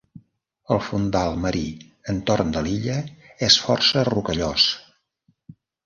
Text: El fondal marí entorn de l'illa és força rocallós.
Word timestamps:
El 0.75 0.79
fondal 0.85 1.37
marí 1.43 1.61
entorn 2.15 2.57
de 2.57 2.65
l'illa 2.69 2.99
és 3.51 3.61
força 3.67 4.09
rocallós. 4.13 4.69